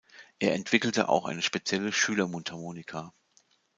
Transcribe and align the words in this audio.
Er 0.39 0.55
entwickelte 0.55 1.09
auch 1.09 1.25
eine 1.25 1.43
spezielle 1.43 1.91
Schüler-Mundharmonika. 1.93 3.13